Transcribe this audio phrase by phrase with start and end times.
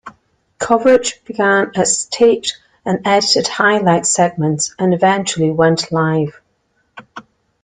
[0.57, 6.41] Coverage began as taped and edited highlight segments and eventually went live.